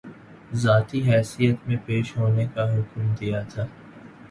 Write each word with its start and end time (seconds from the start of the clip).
ذاتی 0.53 1.01
حیثیت 1.03 1.67
میں 1.67 1.77
پیش 1.85 2.15
ہونے 2.17 2.45
کا 2.53 2.63
حکم 2.73 3.13
دیا 3.19 3.41
تھا 3.49 3.65